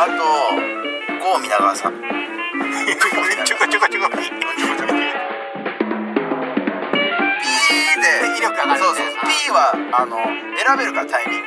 [0.00, 0.12] あと
[1.18, 1.88] 郷皆川さ。
[1.90, 4.08] んちょこちょこちょこ。
[4.16, 4.30] P
[8.00, 9.06] で威力上がるそうそう。
[9.06, 10.18] そう P はあの
[10.56, 11.40] 選べるからタイミン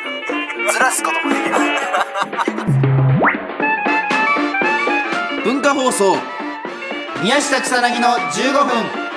[0.66, 0.74] グ。
[0.74, 1.56] ずらすこともできる。
[5.46, 6.18] 文化放送
[7.24, 9.11] 宮下草薙の15分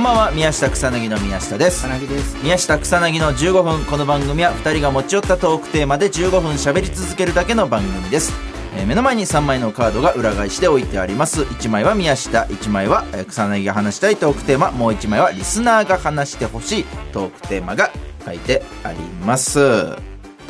[0.00, 1.80] んばんは宮下草薙の宮下です。
[1.80, 2.42] 草薙です。
[2.42, 8.32] 宮下草薙の15分この番組は2人が持ち寄ったトークテーマで15分喋り続けるだけの番組です、
[8.74, 11.42] えー目の前に3枚のカードが裏返しで置いてあります。
[11.42, 14.70] 1枚は宮下1枚はえー草薙が話したいトークテーマ。
[14.70, 17.90] もう1枚はリスナーが話してほしいトークテーマが
[18.24, 19.60] 書いてあります。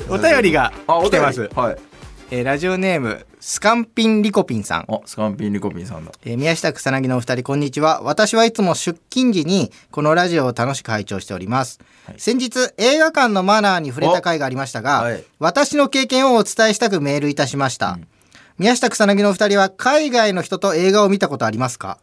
[0.08, 1.10] お便りがあお便り。
[1.10, 1.89] 来てます、はい
[2.32, 4.84] えーラジオネームスカンピンリコピンさん。
[4.86, 6.12] おスカンピンリコピンさんだ。
[6.24, 8.02] えー宮下草薙のお二人こんにちは。
[8.02, 12.20] 私はいつも出勤時にこのラジオを楽しく拝聴しております、はい。
[12.20, 15.24] 先日映画館のマナーに触れた回がありましたが、おはい。
[15.40, 17.98] 私の経験をお伝えしたくメールいたしました、
[18.58, 21.98] 宮下草薙のお二人は海外の人と映画を見たことありますか？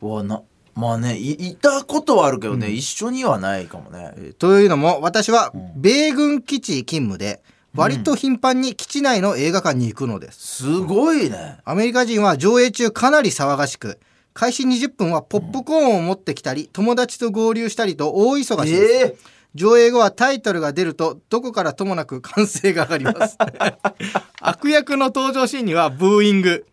[0.00, 0.40] わな
[0.74, 4.14] まあねいいたことはあるけどね、一緒にはないかもね。
[4.38, 7.42] というのも私は米軍基地勤務で
[7.76, 11.58] 割と頻繁に基地内の映画館に行くのです、すごいね。
[11.64, 13.98] アメリカ人は上映中かなり騒がしく
[14.36, 19.16] 開始20分はポップコーンを持ってきたり、友達と合流したりと大忙しです、ええ。
[19.54, 23.38] 上映後はタイトルが出るとどこからともなく歓声が上がります。
[24.40, 26.66] 悪役の登場シーンにはブーイング。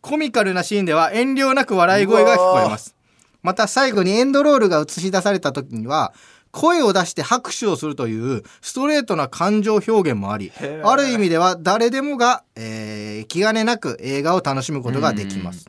[0.00, 2.94] コミカルなシーンでは遠慮なく笑い声が聞こえます。
[3.42, 6.14] また最後にエンドロールが映し出された時には
[6.52, 10.52] 声を出して拍手をするというストレートな感情表現もあり
[10.84, 15.66] ある意味では誰でもが、えー気兼ねなく映画を楽しむことができます。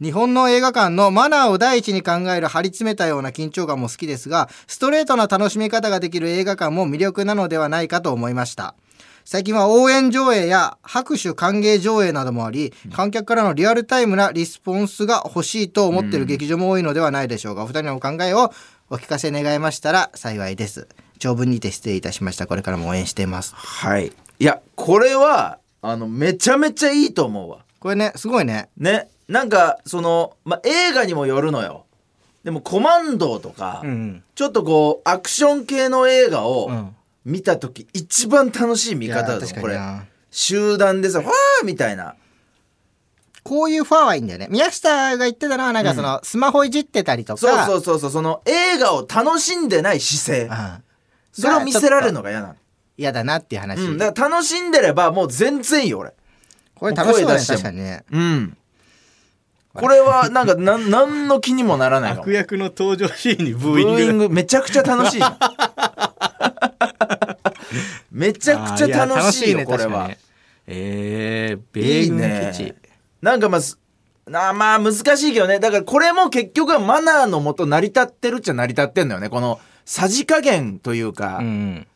[0.00, 8.74] 日本の映画館のマナーを第一に考える張り詰めたような緊張感も好きですが、ストレートな楽しみ方ができる映画館も魅力なのではないかと思いました。
[9.24, 17.64] 最近は応援上映や拍手歓迎上映などもあり、観客からのリアルタイムなリスポンスが欲しいと思っている劇場も多いのではないでしょうか。
[17.64, 18.52] お二人のお考えを
[18.90, 20.88] お聞かせ願えましたら幸いです。
[21.18, 22.46] 長文にて失礼いたしました。
[22.46, 23.54] これからも応援しています。
[23.54, 28.70] はいいやこれはあのめちゃめちゃいいと思うわこれね、すごいね。
[28.78, 31.84] ねなんかその、まあ、映画にもよるのよ
[32.44, 34.22] でもコマンドとか、うん。
[34.34, 36.94] ちょっとこうアクション系の映画をうん。
[37.26, 40.04] 見た時、一番楽しい見方だぞこれ確かにな。
[40.30, 42.14] 集団でさ「ファー!」みたいな
[43.48, 44.48] こういうファーはいいんだよね。
[44.50, 47.40] 宮下が言ってたのは、なんかその、スマホいじってたりとか。
[47.40, 50.84] そうそうそうそうその映画を楽しんでない姿勢うん
[51.32, 52.56] それを見せられるのが嫌なの
[52.98, 53.80] 嫌だなっていう話。
[53.80, 56.12] うん、だから楽しんでればもう全然いいよ俺
[56.74, 58.04] これ楽しそうだね、声出しても確かにね。
[58.10, 58.56] うん
[59.74, 65.38] これはなんかなん何の気にもならない悪役の登場シーンにブブーイングめちゃくちゃ楽しいじゃん
[68.10, 70.10] めちゃくちゃ楽しいよこれは。
[70.66, 72.87] えー、いい米軍ね基地。
[73.22, 73.78] なんかまあす
[74.26, 75.58] なまあ難しいけどね。
[75.58, 79.28] だからこれも結局はマナーのもと成り立ってるっちゃ成り立ってんのよね。
[79.28, 81.86] このさじ加減というか、うん。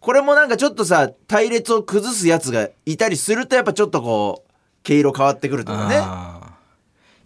[0.00, 6.46] これもなんかちょっとさ隊列を崩すやつがいたりするとやっぱちょっとこう毛色変わってくるとかね。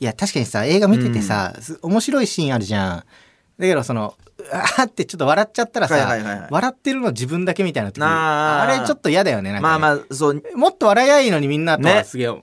[0.00, 2.96] いや、確かにさ、映画見ててさ、す面白いシーンあるじゃん。
[2.96, 3.04] だ
[3.58, 6.48] けど、その、うわーってちょっと笑っちゃったらさ、はいはいはいはい。
[6.50, 10.42] 笑ってるの自分だけみたいな時あれちょっと嫌だよね、なんかまね、あまあそう。
[10.54, 12.04] もっと笑いゃいいのにみんなとはね。
[12.04, 12.42] すげえ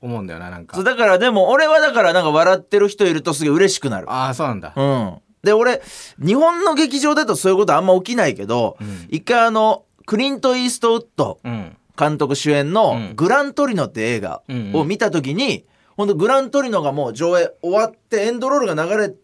[0.00, 0.76] 思うんだよな、なんか。
[0.76, 0.84] そう。
[0.84, 4.10] だからでも俺はだからなんか笑ってる人いるとすげえ嬉しくなる。
[4.10, 4.72] ああ、そうなんだ。
[4.74, 5.18] うん。
[5.42, 5.80] で俺
[6.18, 9.06] 日本の劇場だとそういうことあんま起きないけど、うん。
[9.10, 11.76] 一回あのクリント・イーストウッドうん。
[11.98, 15.66] 監督主演のうん「グラントリノ」って映画を見た時に、
[15.98, 19.14] ほんとグラントリノがもう上映終わってエンドロールが流れ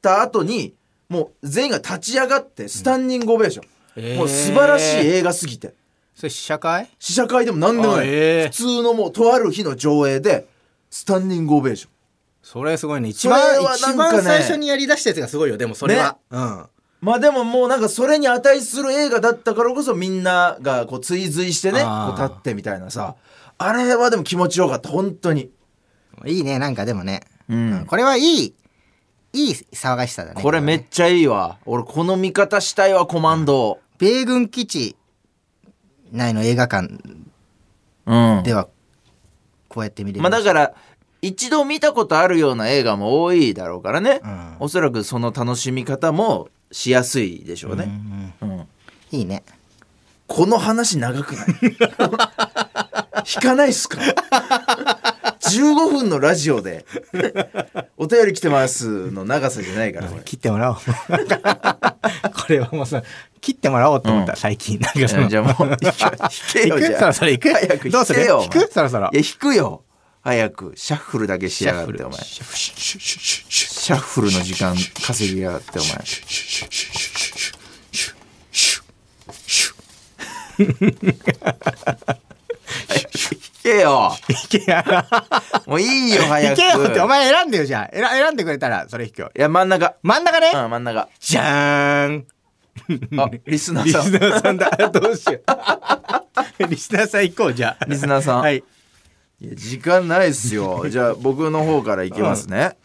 [0.00, 0.74] た後に
[1.08, 3.66] もう全員が立ち上がってスタンディングオベーション、
[3.96, 4.16] えー。
[4.16, 5.74] もう素晴らしい映画すぎて
[6.14, 6.88] それ試写会？
[6.98, 10.46] 試写会でも何でもない、あえー普通のもうとある日の上映で
[10.90, 11.90] スタンディングオベーション
[12.42, 13.08] それすごいね。
[13.08, 15.56] 一それ番、は一なんかね番最初にやり出したやつがすごいよ。
[15.56, 16.18] でもそれは。
[16.30, 16.66] うん。
[17.00, 23.16] まあでももうなんかそれに値する映画だったからこそみんながこう追随してねあーこう立ってみたいなさ
[23.58, 25.50] あれはでも気持ちよかった本当に
[26.26, 27.22] いいね、なんかでもね。
[27.48, 28.54] うんこれはいい、
[29.32, 30.42] いい騒がしさだね。
[30.42, 34.96] これめっちゃいいわ俺この見方したいわコマンド米軍基地
[36.14, 36.88] 内の映画館
[38.06, 38.42] うん。
[38.44, 38.68] では、
[39.68, 40.22] こうやって見れる。
[40.22, 40.74] まあだから
[41.20, 44.56] 一度見たことあるような映画も多いだろうからね、うん。
[44.60, 47.88] おそらくその楽しみ方もしやすいでしょうね、
[48.42, 48.66] うん。
[49.10, 49.42] いいね。
[50.26, 51.46] この話長くない？
[53.36, 53.98] 引かないっすか？
[55.50, 56.84] 15分のラジオで
[57.96, 60.22] お便り来てますの長さじゃないからこれ。
[60.24, 60.76] 切ってもらおう。
[60.78, 60.82] こ
[62.48, 63.02] れはもうさ
[63.40, 64.38] 切ってもらおうと思った、うん。
[64.38, 64.78] 最近。
[64.78, 65.92] なんかそのじゃあもう 弾
[66.52, 68.26] けよ行くじゃあそろそろ行く早くどうする？
[68.26, 68.72] 弾けよ引く？
[68.72, 69.10] そろそろ。
[69.12, 69.84] いや弾くよ。
[70.22, 70.72] 早く。
[70.76, 72.58] シャッフルだけしやがってお前シャッフル。
[72.58, 74.74] シュッシュッシュッシュッシュッシャッフルの時間
[75.06, 75.90] 稼ぎやがってお前。
[75.90, 75.98] 弾
[83.64, 84.12] けよ。
[84.28, 84.84] いけや
[85.66, 86.52] もういいよ早く。
[86.52, 87.96] いけよってお前選んでよじゃあ。
[87.96, 89.96] 選選んでくれたらそれ引くよいや真ん中。
[90.02, 91.08] 真ん中ね、うん真ん中。
[91.18, 92.26] じゃーん。
[93.18, 94.70] あリスナーリスさんナーさんだ。
[94.90, 95.40] どうしよ
[96.58, 96.66] う。
[96.68, 97.84] リスナーさん行こうじゃあ。
[97.86, 98.40] リスナーさん。
[98.40, 98.62] はい。
[99.40, 100.84] いや時間ないっすよ。
[100.90, 102.76] じゃあ僕の方からいきますね、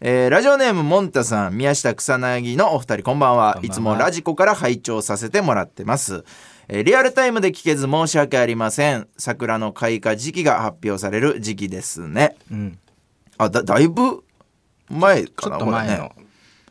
[0.00, 3.58] えーラジオネームモンタさん宮下草薙のお二人こんばんは。
[3.62, 6.24] いつもラジコから拝聴させてもらってます、
[6.68, 9.08] えーリアルタイムで聞けず申し訳ありません。
[9.16, 12.36] 桜の開花時期が発表される時期ですね。
[12.50, 12.78] うん。
[13.38, 14.24] あだだいぶ
[14.88, 16.12] 前ちょかなっと前の、ね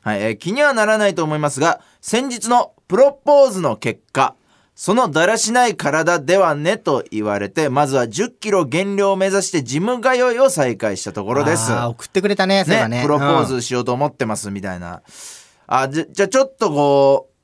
[0.02, 4.36] はい、えー気にはならないと思いますが先日のプロポーズの結果
[4.76, 11.72] そのだらしない体ではねと言われてまずは1 0キロ減量を目指してジム通いを再開したところです。
[11.72, 12.98] 送ってくれたねそういえばね。
[12.98, 15.02] ねプロポーズしようと思ってますみたいな。
[15.68, 17.35] あじゃじゃあちょっとこう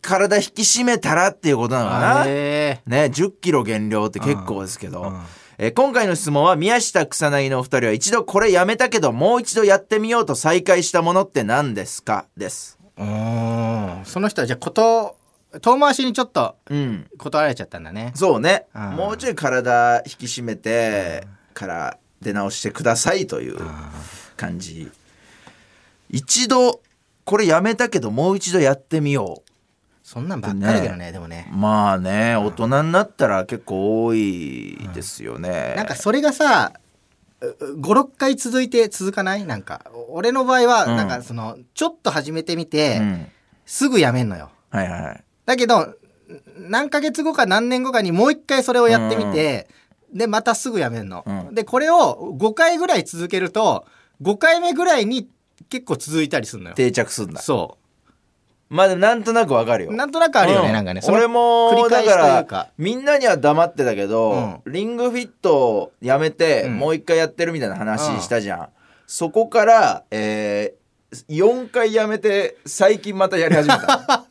[0.00, 2.24] 体引き締めたらっていうことなのかな。
[2.26, 5.02] へね1 0キロ減量って結構ですけど。
[5.02, 5.22] うん
[5.62, 12.24] えー今回の質問は宮下草薙のお二人は一度これやめたけどもう一度やってみようと再開したものって何ですか？
[12.34, 12.78] です。
[12.96, 15.16] ーうーんその人はじゃあこと
[15.60, 17.06] 遠回しにちょっとうん。
[17.18, 18.68] 断られちゃったんだねそうね。
[18.74, 23.58] うんもうちょい体引き締めてから出直してくださいという
[24.38, 24.90] 感じ。
[26.08, 26.80] 一度
[27.26, 29.42] これやめたけどもう一度やってみよ
[30.12, 31.48] そんなんばっかりだけどねでもね。
[31.52, 31.56] う。
[31.56, 35.74] まあね、大人になったら結構多いですよね。
[35.76, 36.72] なんかそれがさ
[37.40, 39.44] 56回続いて続かない？
[39.46, 40.96] なんか俺の場合はうん。
[40.96, 43.26] なんかそのちょっと始めてみて、うん。
[43.64, 44.50] すぐやめんのよ。
[44.70, 45.24] はいはいはい。
[45.46, 45.94] だけどん
[46.58, 49.68] 何ヶ月後か何年後かにもう一回それをやってみて、
[50.12, 51.54] でまたすぐやめんの、うん。
[51.54, 53.86] でこれを5回ぐらい続けると
[54.22, 55.28] 5回目ぐらいに
[55.68, 56.74] 結構続いたりするのよ。
[56.74, 57.40] 定着すんだ。
[57.40, 57.78] そ
[58.70, 59.90] まあでもなんとなくわかるよ。
[59.90, 60.72] うなんとなくあるよね、うん。
[60.72, 61.02] なんかね。
[61.02, 62.68] その俺もだからというか。
[62.78, 66.78] みんなには黙ってたけど、リングフィットをやめて、うん。
[66.78, 68.68] もう一回やってるみたいな話したじゃん、
[69.08, 74.24] そこから、えー、4回やめて最近またやり始めた、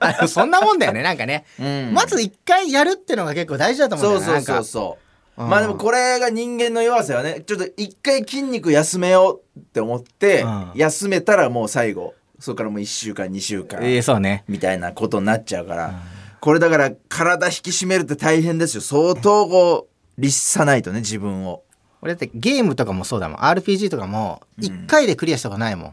[0.00, 1.94] あのそんなもんだよねなんかね、うん。
[1.94, 4.98] まず一回やるってのが結構大事だと思うんだよねそうそうそうそ
[5.38, 5.48] ううん。
[5.48, 7.42] まあでもこれが人間の弱さよね。
[7.46, 10.72] ちょっと一回筋肉休めようって思って、うん。
[10.74, 14.44] 休めたらもう最後そこからもう1週間2週間、ええそうね。
[14.48, 15.94] みたいなことになっちゃうから、
[16.40, 18.80] これだから体引き締めるって大変ですよ。
[18.80, 21.62] 相当こう律さないとね自分を。
[22.00, 23.38] 俺だってゲームとかもそうだもん。
[23.40, 25.92] RPG とかも一回でクリアしたことないもん、い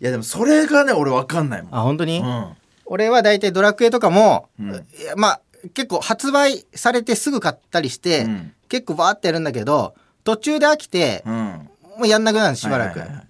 [0.00, 1.74] やでもそれがね俺分かんないもん。
[1.74, 2.52] あ本当に、うん。
[2.86, 4.70] 俺は大体ドラクエとかも、うん。
[4.70, 4.74] い
[5.04, 5.40] やまあ
[5.74, 8.52] 結構発売されてすぐ買ったりして、うん。
[8.68, 11.68] 結構バーってやるんだけど途中で飽きて、うん。
[11.98, 13.26] もうやんなくなるのしばらく、はいはいはい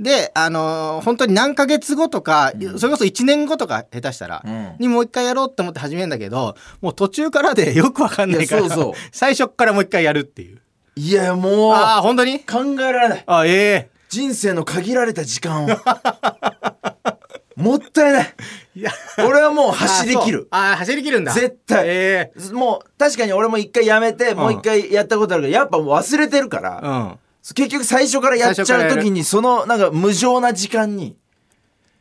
[0.00, 4.72] であのー本当に何ヶ月後とか、それこそ1年後とか下手したら、うん。
[4.80, 8.92] にもう一回やろうって思って始めるんだけどもう途中からで よくわかんないからそうそう。
[9.12, 10.60] 最初っからもう一回やるっていう。
[10.96, 12.40] いやもうああ本当に？
[12.40, 13.24] 考えられない。
[13.26, 15.68] あえ人生の限られた時間を。
[17.56, 18.34] もったいない。
[18.76, 18.90] えいや。
[19.28, 20.48] 俺はもう走り切る。
[20.50, 21.32] ああー走り切るんだ。
[21.32, 21.84] 絶対。
[21.86, 27.18] えもう確かに俺も一回やめてもう一回やったことあるけどやっぱもう忘れてるから、えうん
[27.52, 31.16] 結局最初からやっちゃう時にそのなんか無情な時間に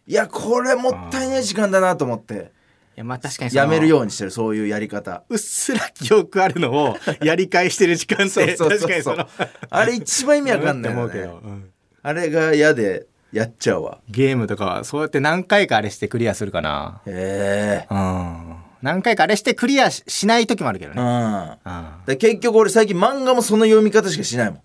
[0.07, 2.51] いやこれもったいない時間だなと思って
[2.95, 5.23] いやまあ確かにやめるようにしてるそういうやり方。
[5.27, 9.27] うっすら記憶あるのを やり返してる時間ってそうそうそう確かにその
[9.69, 11.03] あれ一番意味わかんないよね。
[11.03, 11.69] 思うけど、うん。
[12.03, 13.97] あれが嫌でやっちゃうわ。
[14.09, 17.01] ゲームとかはそうやって何回かあれしてクリアするかな。
[17.07, 18.55] へえうん。
[18.83, 21.07] 何回かあれしてクリアししない時もあるけどね、うん。
[21.07, 24.61] ああで結局俺最近漫画もその読み方しかしないもん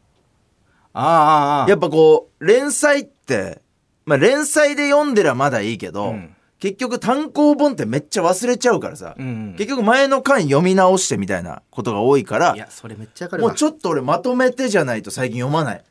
[0.93, 3.61] ああああやっぱこう連載って
[4.05, 6.35] まあ連載で読んでりゃまだいいけど、うん。
[6.59, 15.85] 結局単行本ってめっちゃ忘れちゃうからさ、うん結局前の回読み直してみたいなことが多いからいやそれめっちゃもうちょっと俺まとめてじゃないと最近読まない。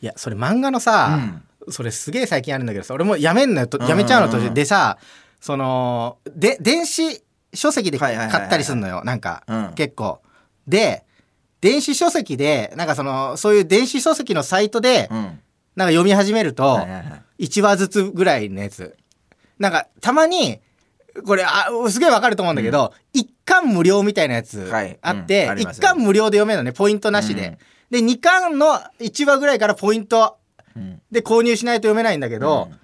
[0.00, 1.18] いやそれ漫画のさ、
[1.68, 4.98] それすげえ最近あるんだけどさ俺もやめんのよとやめちゃうの途中でさ
[5.40, 9.02] そので電子書籍で買ったりすんのよ。
[9.04, 9.72] なんか、うん。
[9.74, 10.20] 結構。
[10.66, 11.04] で
[11.62, 15.40] 電子書籍でなんかそのそういう電子書籍のサイトで、うん。
[15.74, 17.00] なんか読み始めると、はいはいは
[17.38, 17.44] い。
[17.46, 18.94] 1話ずつぐらいのやつ。
[19.58, 20.60] なんかたまに
[21.24, 24.98] これあすげえわかると思うんだけど、一巻無料みたいなやつはい。
[25.00, 25.50] あって、うん。
[25.50, 27.58] あります一巻無料で読めるのねポイントなしで、
[27.90, 30.38] で2巻の1話ぐらいからポイント
[30.74, 31.00] うん。
[31.12, 32.78] で購入しないと読めないんだけど、うん。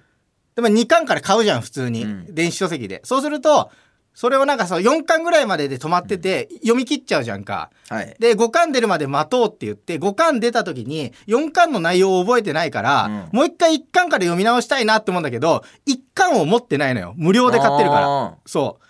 [0.55, 2.33] でも2巻から買うじゃん普通に、うん。
[2.33, 3.01] 電子書籍で。
[3.03, 3.71] そうすると
[4.19, 7.71] それをなんかさ4巻ぐらいまでで止まってて、読み切っちゃうじゃんか。
[7.87, 8.17] はい。
[8.19, 13.29] で5巻出るまで待とうって言って5巻出た時に4巻の内容を覚えてないから、うん。
[13.31, 17.13] もう一回1巻から読み直したいなって思うんだけど1巻を持ってないのよ。
[17.15, 18.23] 無料で買ってるから。
[18.25, 18.83] あそう。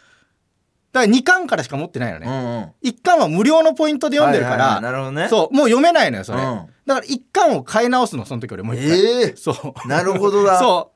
[0.94, 2.74] だから2巻からしか持ってないのね、ーうんうん。
[2.90, 4.82] 1巻は無料のポイントで読んでるから、はいはいはい。
[4.82, 5.28] なるほどね。
[5.28, 5.56] そう。
[5.56, 6.46] もう読めないのよそれ、うん。
[6.88, 9.88] だから1巻を買い直すのその時俺もう一回、ええそう。
[9.88, 10.58] なるほどだ。
[10.58, 10.92] そ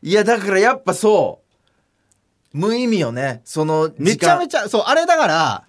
[0.00, 1.43] いやだからやっぱそう
[2.54, 3.42] 無意味よね。
[3.44, 5.64] そのうめちゃめちちゃそうあれだから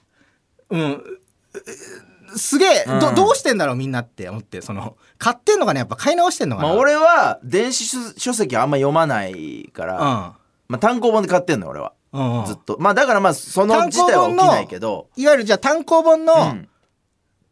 [0.69, 0.91] うん。
[0.93, 3.15] うすげえ、どうん。
[3.15, 10.37] どうしてんだろうみんなって思ってその買ってんのかねやっぱ買い直してんのかな、まあ俺は電子書書籍あんま読まないから、ま
[10.73, 11.93] あ単行本で買ってんのよ俺は。
[12.13, 12.39] うんうん。
[12.39, 12.77] うんずっと。
[12.79, 15.09] まあだからまあその自体は起きないけど。
[15.15, 16.69] いわゆるじゃあ単行本うのん。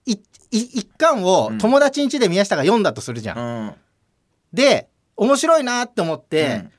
[0.06, 0.20] いい
[0.52, 1.58] 一巻をうん。
[1.58, 3.74] 友達ん家で宮下が読んだとするじゃん、うん。
[4.54, 6.72] で面白いなって思って、うん。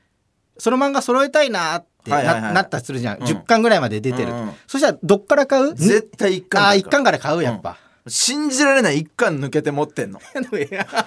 [0.57, 2.53] その漫画揃えたいなってな,、はいはいはい。
[2.53, 3.23] なったとするじゃん、うん。
[3.23, 5.73] 10巻ぐらいまで出てる、うんうんそしたらどっから買う？
[5.73, 10.19] 絶対一巻ああ買う一巻から買うやっぱ、信じられない一巻抜けて持ってんの。
[10.57, 11.03] いや一巻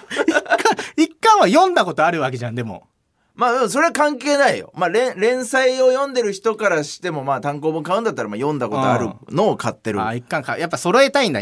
[0.97, 2.87] 一巻は読んだことあるわけじゃんでも。
[3.35, 4.73] まあそれは関係ないよ。
[4.75, 10.01] まあ連連載を読んでる人からしてもまあ単行本買うんだったらまあ読んだことあるのを買ってる。
[10.01, 10.59] ああ一巻買う。
[10.59, 11.41] やっぱ揃えたいんだ。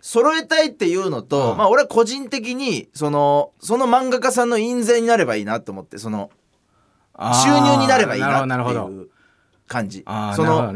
[0.00, 1.58] 揃えたいっていうのと、うん。
[1.58, 6.30] まあ俺は個人的にそのその漫画家さんの印税になればいいなと思ってその
[7.18, 9.08] 収入になればいいなってなるほどいう
[9.66, 10.04] 感じ。
[10.34, 10.74] その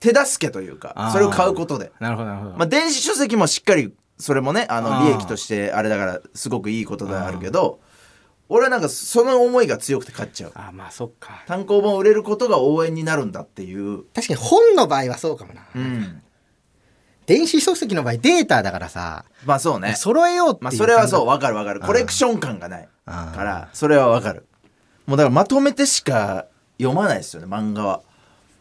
[0.00, 1.92] 手助けというかそれを買うことで。
[2.00, 5.08] なるほどなるほど、まあ電子書籍もしっかりそれもねああのー。
[5.08, 7.80] 利益としてあれだからすごくいいことではあるけど
[8.48, 10.52] 俺はなんかその思いが強くて買っちゃう。
[10.54, 11.42] ああまあそっか。
[11.46, 14.04] 単行本売れることが応援になるんだっていう。
[14.14, 16.22] 確かに本の場合はそうかもな、うん。
[17.24, 19.94] 電子書籍の場合データだからさ、まあそうね。
[19.94, 21.80] 揃えようっていうまあそれはそううわかるわかる。
[21.80, 24.46] コレクション感がないからそれはわかる
[25.06, 26.46] もうだからまとめてしか
[26.78, 28.00] 読まないですよね漫画は。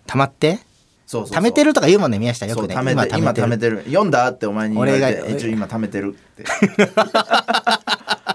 [0.05, 0.59] 溜まって？
[1.05, 2.75] そうそう貯めてるとか言うもんね宮下よくね。
[2.75, 3.83] 貯めて今貯めてる。
[3.85, 6.43] 読んだってお前に言われて俺が一応今貯めてるって。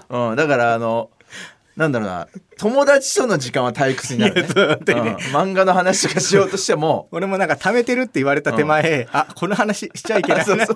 [0.09, 1.09] うんだからあの
[1.75, 4.41] なんだろうな友達との時間は退屈になるね。
[4.41, 4.55] ねうん
[5.33, 7.07] 漫画の話とかしようとしても。
[7.11, 10.75] 俺もなんか貯めてるって言われた手前、あこの話しちゃいけない そうそう。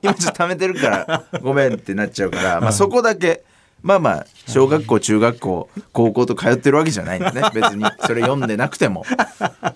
[0.00, 3.44] 今ちょっと貯めてるからごめんってなっちゃうから、まあ、そこだけ
[3.82, 7.42] まあまあ小学校中学校高校と通ってるわけじゃないんでね。
[7.52, 9.04] 別にそれ読んでなくても。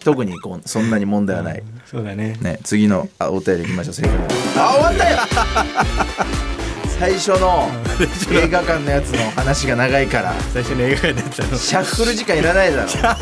[0.00, 2.36] 特にこうそんなに問題はない、そうだね。
[2.40, 4.12] ね、次のあお便りいきましょう正解。
[4.12, 4.24] の
[4.56, 5.18] あ終わったよ。
[6.98, 7.68] 最初の
[8.32, 10.34] 映画館のやつの話が長いから。
[10.54, 11.58] 最初に映画館でやったの。
[11.58, 12.88] シャッフル時間いらないだろ。
[12.88, 13.18] シャ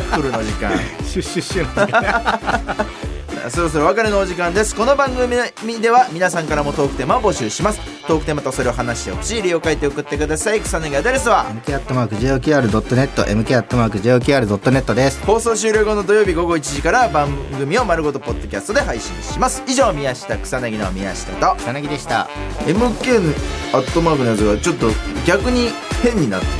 [0.14, 0.72] フルの時間。
[1.06, 4.74] シュッシュッシュのそろそろお別れのお時間です。
[4.74, 10.62] この番組では皆さんからもトークテーマを募集しますトークテーマとそれを話してほしい理由を書いて送ってください。
[10.62, 15.22] 草薙アドレスは？MK アットマーク JOQR.net MK アットマーク JOQR.net です。
[15.26, 19.62] 放送終了後の土曜日午後1時から番組を丸ごとポッドキャストで配信します。
[19.68, 21.54] 以上宮下草薙の宮下と。
[21.56, 22.30] 草薙でした。
[22.64, 23.34] MK
[23.74, 24.88] アットマークのやつがちょっと
[25.26, 25.68] 逆に
[26.02, 26.52] 変になってる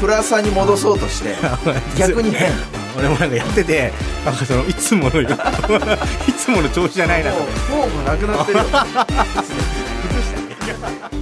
[0.00, 1.36] 暗さに戻そうとして。
[1.96, 2.50] 逆に変。
[2.50, 3.92] も俺もなんかやってて
[4.24, 5.26] なんかそのいつもの い
[6.36, 7.38] つもの調子じゃないなと。
[7.38, 8.58] うフォームなくなってる
[10.80, 11.17] 哈 哈